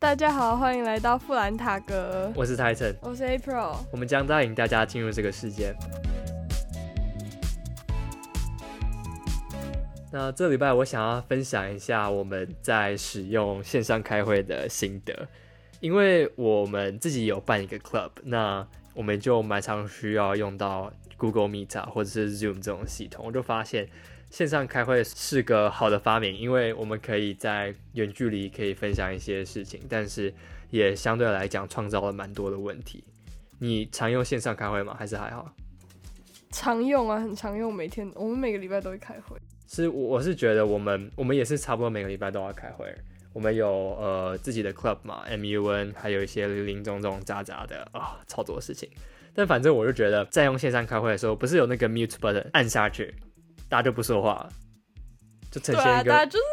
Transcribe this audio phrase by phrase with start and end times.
[0.00, 3.78] 大家好，欢迎来到富兰塔格，我是泰森，我是 April。
[3.90, 5.74] 我们将带领大家进入这个世界。
[10.12, 15.26] 那这礼拜我想要分享一下我们在使用线上开会的心得，
[15.80, 23.86] 因为我们自己有办一个 club，那我们就蛮常需要用到 Google Meet 或者是 Zoom 这种系统，我就发现。
[24.30, 30.30] 线上开会是个好的发明，因为我们可以在远距离可以分享一些事情，但是
[30.68, 33.02] 也相对来讲创造了蛮多的问题。
[33.58, 34.94] 你常用线上开会吗？
[34.98, 35.50] 还是还好？
[36.50, 39.34] 常用啊，很常用，每天我们每个礼拜都会开会。
[39.66, 42.94] 是，我是觉得我们我们也是差不多每个礼拜都要开会。
[43.38, 43.68] 我们有
[44.00, 48.90] 呃自己的 club 嘛，MUN，还有一些零零总总杂杂的啊，超多事情。
[49.32, 53.14] 但反正我就觉得，在用线上开会的时候，不是有那个 mute button 按下去。
[53.68, 54.52] 大家就不说话了，
[55.52, 56.44] 就呈现一个大家就是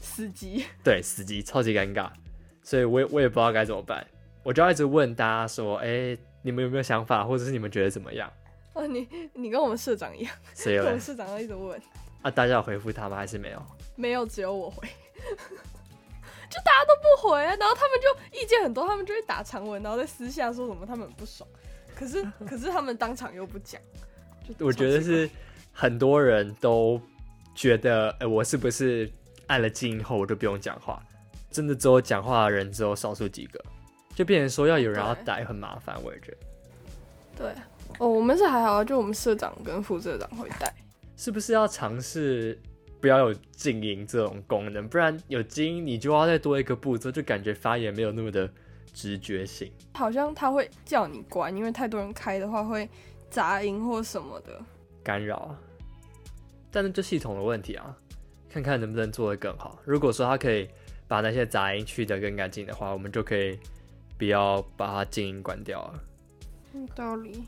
[0.00, 2.08] 死机，对，死机，超级尴尬，
[2.62, 4.06] 所以我也我也不知道该怎么办，
[4.44, 8.32] 我就要一直问大家说，哎，你们有没有想法，或者是你们觉得怎么样？
[8.74, 10.78] 哦，你你跟我们社长一样，谁？
[10.78, 11.82] 我们社长要一直问，
[12.22, 13.16] 啊，大家有回复他吗？
[13.16, 13.60] 还是没有？
[13.96, 14.86] 没有，只有我回，
[16.78, 21.48] 家都不回，然后他们就意见很多，他们就会打长文，然后在私下说什么他们不爽，
[21.94, 23.80] 可是 可是他们当场又不讲，
[24.46, 25.28] 就我觉得是。
[25.78, 26.98] 很多人都
[27.54, 29.12] 觉得，哎，我是不是
[29.46, 30.98] 按了静音后我就不用讲话？
[31.50, 33.62] 真的只有讲话的人只有少数几个，
[34.14, 35.94] 就变成说要有人要带很麻烦。
[36.02, 36.38] 我也觉得，
[37.36, 37.62] 对，
[37.98, 40.74] 哦，我们是还好，就我们社长跟副社长会带。
[41.14, 42.58] 是不是要尝试
[43.06, 44.88] 不要有静音这种功能？
[44.88, 48.50] 不然有静音你就要再多一个步骤，就感觉发言没有那么的
[48.92, 49.70] 直觉性。
[49.94, 52.90] 好像他会叫你关，因为太多人开的话会
[53.30, 54.60] 杂音或什么的
[55.04, 55.56] 干扰。
[56.72, 57.96] 但是这系统的问题啊，
[58.48, 59.78] 看看能不能做得更好。
[59.84, 60.68] 如果说它可以
[61.06, 63.56] 把那些杂音去得更干净的话，我们就可以
[64.18, 66.02] 不要把它静音关掉了。
[66.74, 67.44] 有道理，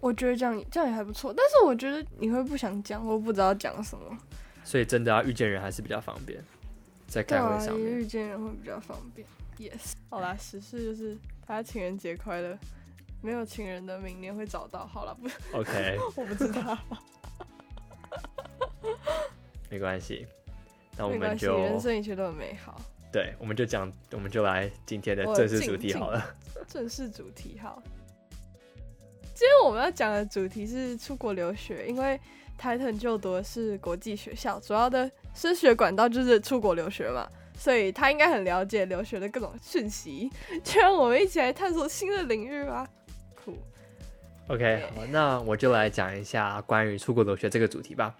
[0.00, 1.32] 我觉得这样这样也还不错。
[1.36, 4.16] 但是我觉得你会不想讲，我不知道讲什么。
[4.64, 6.42] 所以真的要遇见人还是比较方便，
[7.06, 9.26] 在开会上面遇见人会比较方便。
[9.58, 11.16] Yes，好啦，实事就是
[11.46, 12.58] 大家情人节快乐。
[13.22, 14.86] 没有情人的明年会找到。
[14.86, 15.28] 好了，不
[15.58, 16.78] OK， 我不知道。
[19.68, 20.26] 没关系，
[20.96, 22.80] 那我们就人生一切都很美好。
[23.12, 26.34] 对，我们就讲，我们就来今天的正式主题好了。
[26.66, 27.82] 正式主题好。
[29.40, 32.20] 今天我们要讲的主题是出国留学，因为
[32.60, 40.30] Titan 就读的是国际学校，主要的升学管道就是出国留学嘛，所以他应该很了解留学的各种讯息。
[40.62, 42.86] 就让我们一起来探索新的领域吧。
[43.34, 43.56] 酷。
[44.48, 48.14] OK，好，那我就来讲一下关于出国留学这个主题吧。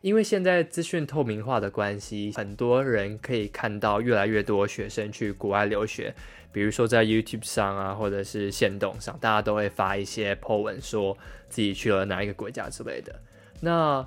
[0.00, 6.14] 因为现在资讯透明化的关系，很多人可以看到越来越多学生去国外留学。
[6.52, 11.16] 比如说在 YouTube 上啊，或者是线动上，大家都会发一些 po 文，说
[11.48, 13.14] 自己去了哪一个国家之类的。
[13.60, 14.06] 那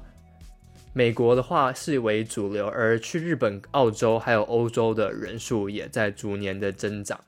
[0.94, 7.20] 美国的话是为主流，而去日本、澳洲还有欧洲的人数也在逐年的增长。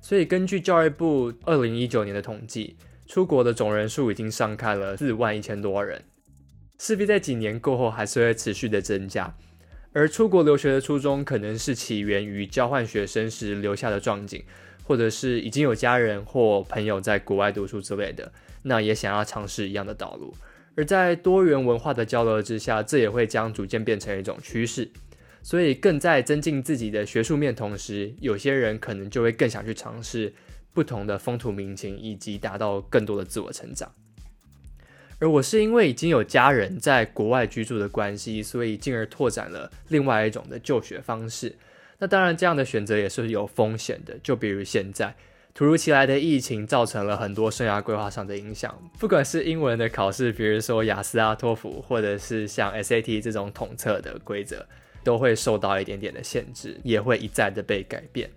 [0.00, 2.76] 所以根据教育部二零一九年的统计。
[3.06, 6.02] 出国的总人数已经上开了四万一千多人，
[6.86, 9.34] 势必在几年过后还是会持续的增加。
[9.94, 14.44] 而出国留学的初衷可能是起源于交换学生时留下的壮景，
[14.82, 18.30] 或者是已经有家人或朋友在国外读书之类的，
[18.64, 20.34] 那也想要尝试一样的道路。
[20.76, 24.90] 而在多元文化的交流之下，这也会将逐渐变成一种趋势。
[25.42, 30.34] 所以更在增进自己的学术面同时，有些人可能就会更想去尝试。
[30.74, 33.90] 不同的风土民情，以及达到更多的自我成长。
[35.18, 41.54] 而我是因为已经有家人在国外居住的关系，所以进而拓展了另外一种的就学方式。
[41.98, 44.18] 那当然，这样的选择也是有风险的。
[44.22, 45.14] 就比如现在
[45.54, 48.76] 突如其来的疫情，造成了很多生涯规划上的影响。
[48.98, 54.66] 不管是英文的考试，比如说雅思啊、托福，或者是像 SAT 这种统测的规则，
[55.04, 58.28] 都会受到一点点的限制，也会一再的被改变。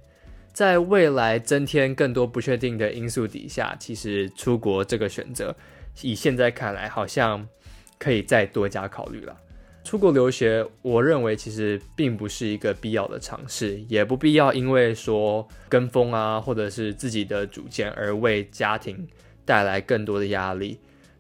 [0.53, 5.55] 在未来增添更多不确定的因素底下，其实出国这个选择，
[6.01, 7.47] 以现在看来，好像
[7.97, 9.35] 可以再多加考虑了。
[9.83, 19.07] 出国留学，我认为其实并不是一个必要的尝试，也不必要因为说跟风啊，或者是自己的主见而为家庭
[19.45, 20.77] 带来更多的压力。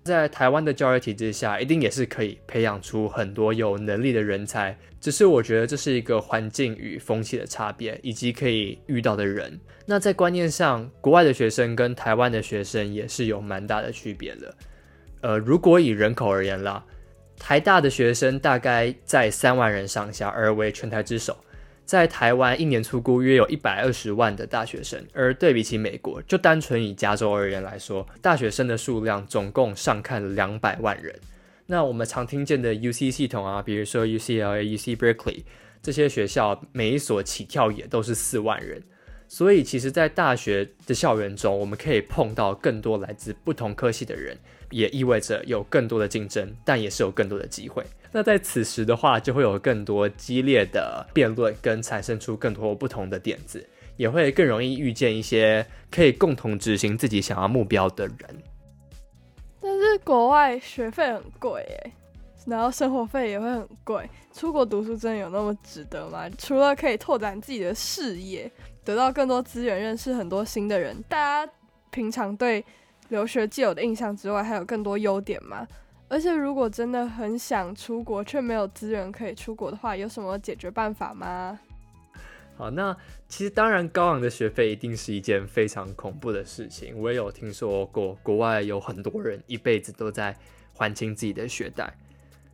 [0.07, 4.75] 在台湾的教育体制下，一定也是可以培养出很多有能力的人才。
[4.99, 9.59] 只是我觉得这是一个环境与风气的差别，以及可以遇到的人。
[9.85, 14.55] 那在观念上，国外的学生跟台湾的学生也是有蛮大的区别的。
[15.21, 16.83] 呃，如果以人口而言啦，
[17.37, 21.37] 台大的学生大概在三万人上下，而为全台之首。
[21.87, 31.17] 在台湾一年出估约有一百二十万的大学生，而对比起美国，就单纯以加州而言来说，大学生的数量总共上看两百万人。
[31.67, 35.43] 那我们常听见的 UC 系统啊，比如说 UCLA、UC Berkeley
[35.81, 38.83] 这些学校，每一所起跳也都是四万人。
[39.29, 44.37] 所以，其实，在大学的校园中，我们可以碰到更多来自不同科系的人，
[44.71, 47.83] 也意味着有更多的竞争，但也是有更多的机会。
[48.17, 53.63] 那在此时的话，就会有更多激烈的辩论，跟产生出更多不同的点子，
[53.95, 58.17] 也会更容易遇见一些可以共同执行自己想要目标的人。
[59.61, 61.91] 但是国外学费很贵诶，
[62.47, 66.27] 然后生活费也会很贵，出国读书真的有那么值得吗？
[66.39, 68.51] 除了可以拓展自己的视野，
[68.83, 71.53] 得到更多资源，认识很多新的人，大家
[71.91, 72.65] 平常对
[73.09, 75.67] 留学既有的印象之外，还有更多优点吗？
[76.09, 81.59] 而且，如果真的很想出国，却没有资源可以出国的话，有什么解决办法吗？
[82.55, 82.95] 好，那
[83.27, 86.97] 其实当然，高昂的学费一定是一件非常恐怖的事情。
[86.97, 90.35] 我也有听说过，国外有很多人一辈子都在
[90.73, 91.93] 还清自己的学贷。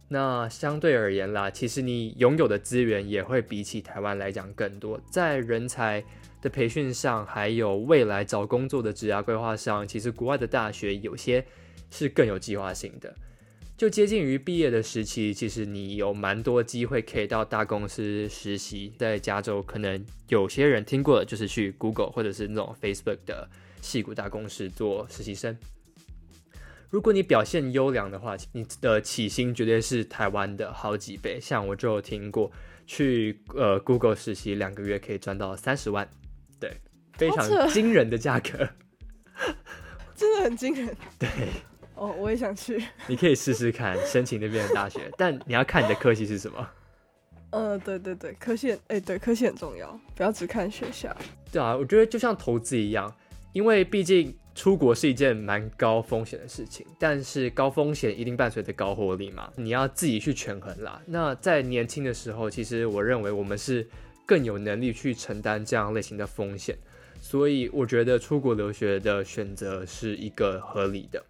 [0.09, 6.03] 那相对而言啦，其实你拥有的资源也会比起台湾来讲更多，在人才
[6.41, 11.45] 的培训上，还有未来找工作的职业规划上，其实国外的大学有些
[11.91, 13.13] 是更有计划性的。
[13.75, 18.93] 就接近于毕业的时期，其实你有蛮多机会可以到大公司实习。
[18.97, 23.49] 在加州，可能有些人听过的就是去 Google 或者是那种 Facebook 的
[23.81, 25.57] 细谷大公司做实习生。
[26.91, 31.39] 如果你表现优良的话，你的起薪绝对是台湾的好几倍。
[31.41, 32.51] 像我就听过，
[32.85, 36.07] 去呃 Google 实习两个月可以赚到三十万，
[36.59, 36.77] 对，
[37.17, 38.69] 非常惊人的价格，
[40.15, 40.95] 真的很惊人。
[41.17, 41.27] 对。
[42.03, 42.83] 哦，我也想去。
[43.07, 46.69] 你可以试试看申请那边的大学， 但你要看你的科系是什么。
[47.51, 51.15] 呃，对对对，科系，哎，对，科系很重要，不要只看学校。
[51.49, 53.09] 对啊，我觉得就像投资一样，
[53.53, 61.01] 因为毕竟出国是一件蛮高风险的事情，但是高风险一定伴随着高获利嘛，你要自己去权衡啦。
[61.05, 63.87] 那在年轻的时候，其实我认为我们是
[64.25, 66.75] 更有能力去承担这样类型的风险，
[67.21, 71.23] 所以我觉得出国留学的选择是一个合理的。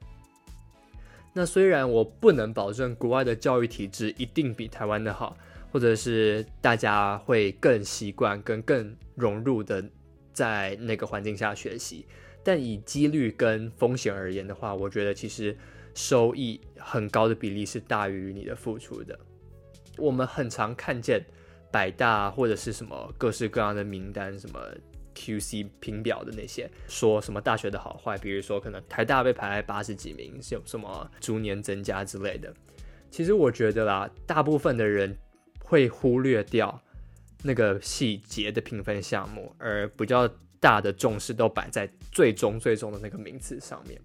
[1.33, 5.35] 那虽然我不能保证国外的教育体制一定比台湾的好，
[5.71, 9.83] 或者是大家会更习惯跟更融入的
[10.31, 12.05] 在那个环境下学习，
[12.43, 15.57] 但以几率跟风险而言的话，我觉得其实
[15.95, 19.19] 收益很高的比例是大于你的付出的。
[19.97, 21.25] 我们很常看见
[21.71, 24.59] 百大或者是什么各式各样的名单，什么。
[25.13, 32.53] QC 评表的那些说什么大学的好坏，比如说可能台大被排在八十几名，是有什么逐年增加之类的。
[33.09, 35.15] 其实我觉得啦，大部分的人
[35.59, 36.81] 会忽略掉
[37.43, 40.27] 那个细节的评分项目，而比较
[40.59, 43.99] 大的重视都摆在最终最终的那个名次上面。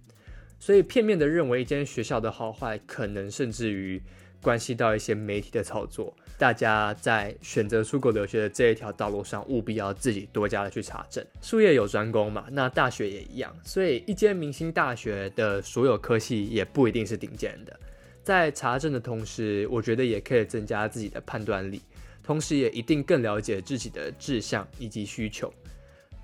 [0.60, 4.02] 所以片面的认为一间学校的好坏，可能甚至于
[4.42, 6.16] 关系到一些媒体的操作。
[6.38, 11.26] 大家在选择出国留学的这一条道路上，务必要自己多加的去查证。
[11.42, 13.52] 术业有专攻嘛，那大学也一样。
[13.64, 17.80] 所以，一间明星大学的所有科系也不一定是顶尖的。
[18.22, 21.82] 在查证的同时，我觉得也可以增加自己的判断力，
[22.22, 25.52] 同时也一定更了解自己的志向以及需求。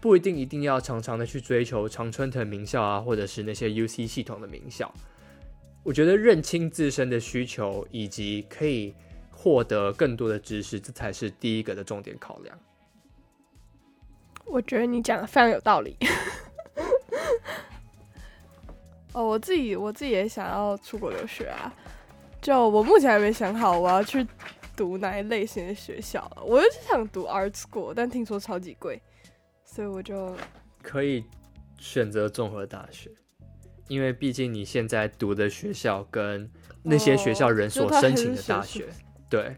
[0.01, 4.95] 不一定一定要常常的去追求常春藤名校啊，或者是那些 UC 系统的名校。
[5.83, 8.95] 我觉得认清自身的需求以及可以。
[9.45, 12.59] 获得更多的知识，这才是第一个的重点考量。
[14.47, 15.99] 我觉得你讲的非常有道理。
[19.13, 21.71] 哦，我自己我自己也想要出国留学啊，
[22.41, 24.27] 就我目前还没想好我要去
[24.75, 26.27] 读哪一类型的学校。
[26.43, 28.99] 我就是想读 art school，但听说超级贵，
[29.63, 30.35] 所以我就
[30.83, 31.23] 可以
[31.79, 33.11] 选择综合大学，
[33.89, 36.51] 因为毕竟你现在读的学校跟
[36.83, 38.89] 那些学校人所申请的大学。
[39.35, 39.57] 对，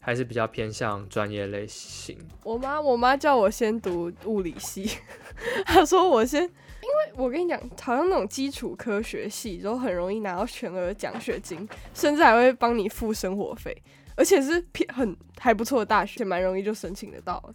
[0.00, 2.18] 还是比较偏向专业类型。
[2.42, 4.98] 我妈，我妈叫我先读物理系，
[5.64, 13.74] 她说我先，因为我跟你讲，好像那种基础科学系都很容易拿到全额奖学金，甚至还会帮你付生活费，
[14.14, 17.40] 而且是偏很还不错的大学，蛮容易就申请得到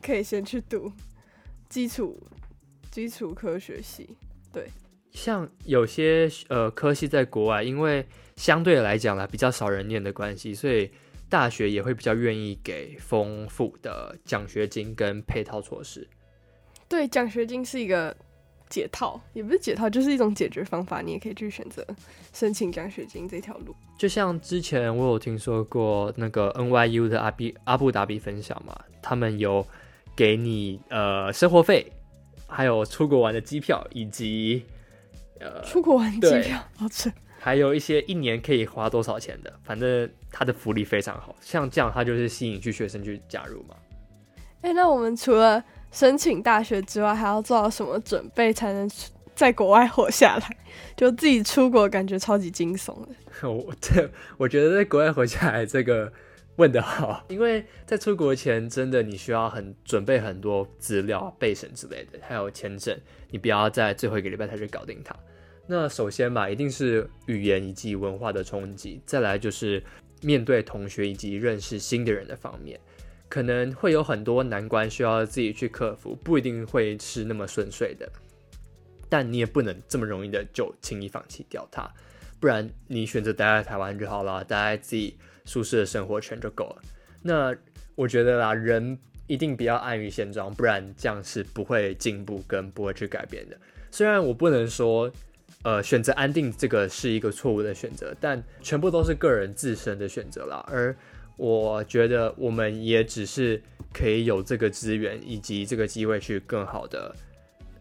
[0.00, 0.92] 可以先去读
[1.68, 2.22] 基础
[2.88, 4.16] 基础科学系。
[4.52, 4.68] 对，
[5.12, 8.04] 像有些呃科系在国外，因为。
[8.34, 10.90] 相对来讲啦，比较少人念的关系，所以
[11.28, 16.08] 大学也会比较愿意给丰富的奖学金跟配套措施。
[16.88, 18.16] 对，奖学金是一个
[18.70, 21.02] 解套，也不是解套，就是一种解决方法。
[21.02, 21.86] 你也可以去选择
[22.32, 23.76] 申请奖学金这条路。
[23.98, 29.64] 就像之前我有听说过那个 NYU 的阿比阿布达比分享嘛，他们有
[30.16, 31.92] 给你呃生活费，
[32.46, 34.64] 还有出国玩的机票，以及
[35.42, 37.10] 呃出国玩机票，好扯。
[37.38, 43.74] 还有一些一年可以花多少钱的，反正它的福利非常好，像这样它就是吸引去学生去加入嘛。
[44.60, 48.88] 哎、那我们除了申请大学之外，还要做好什么准备才能
[49.34, 50.56] 在国外活下来？
[50.96, 53.08] 就自己出国，感觉超级惊悚的。
[53.50, 56.12] 我这我觉得在国外活下来这个
[56.56, 62.96] 问得好， 因为在出国前真的你需要很准备很多资料、备审之类的，还有签证，
[63.30, 65.12] 你不要在最后一个礼拜才去搞定它。
[65.74, 69.82] 那首先吧，一定是语言以及文化的冲击，再来就是
[70.20, 72.78] 面对同学以及认识新的人的方面，
[73.26, 78.06] 可能会有很多难关需要自己去克服，不一定会是那么顺遂的。
[79.08, 81.90] 但你也不能这么容易的就轻易放弃掉它，
[82.38, 86.82] 不然你选择待在台湾就好了，待在自己舒适的生活圈就够了。
[87.22, 87.56] 那
[87.94, 93.56] 我觉得啦，人一定不要安于现状，不然这样是不会进步跟不会去改变的。
[93.90, 95.10] 虽然我不能说，
[95.64, 100.64] 呃，选择安定这个是一个错误的选择，但全部都是个人自身的选择啦。
[100.68, 100.94] 而
[101.36, 107.14] 我觉得我们也只是可以有这个资源以及这个机会去更好的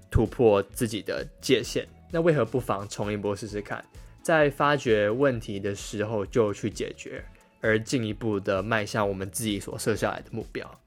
[0.09, 1.87] 突破自己的界限。
[2.11, 3.83] 那为何不妨冲一波试试看？
[4.21, 7.23] 在发掘问题的时候就去解决，
[7.61, 10.80] 而进一步的迈向我们自己所设下来的目标。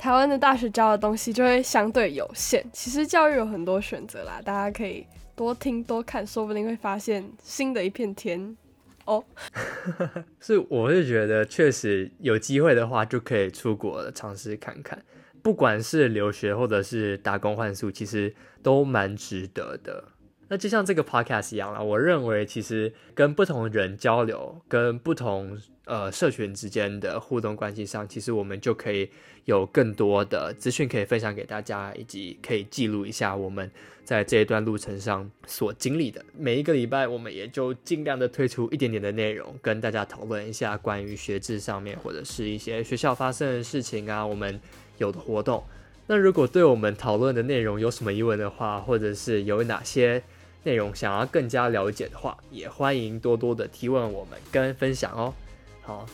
[0.00, 2.64] 台湾的大学教的东西就会相对有限。
[2.72, 8.56] 其实教育有很多选择啦，大家可以多听多看，说不定会发现新的一片天。
[9.04, 9.22] 哦，
[10.40, 15.04] 是，我是觉得确实有机会的话，就可以出国尝试看看，
[15.42, 20.02] 不管是留学或者是打工换宿，其实都蛮值得的。
[20.52, 29.08] 那就像这个 podcast 一样啦，我认为其实跟不同人交流，跟不同呃社群之间的互动关系上，其实我们就可以
[29.44, 33.70] 有更多的资讯可以分享给大家，以及可以记录一下我们
[34.02, 36.20] 在这一段路程上所经历的。
[36.36, 44.60] 每一个礼拜，我们也就尽量的推出一点点的内容，跟大家讨论一下关于学制上面或者是一些学校发生的事情啊，我们
[44.98, 45.62] 有的活动。
[46.08, 50.20] 那如果对我们讨论的内容有什么疑问的话，或者是有哪些
[50.62, 55.32] 内容想要更加了解的话，也欢迎多多的提问我们跟分享哦。
[55.82, 56.06] 好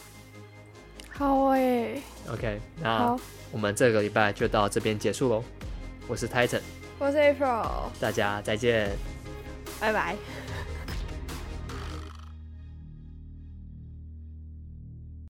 [1.11, 2.01] 好诶、
[2.31, 5.43] ，OK，那好，我们这个礼拜就到这边结束喽。
[6.07, 6.61] 我是 Titan，
[6.99, 8.97] 我是 April，大家再见。
[9.81, 10.15] 拜拜。